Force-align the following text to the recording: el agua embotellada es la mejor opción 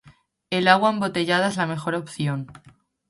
el 0.49 0.67
agua 0.67 0.89
embotellada 0.89 1.49
es 1.49 1.57
la 1.57 1.67
mejor 1.67 1.93
opción 1.93 2.47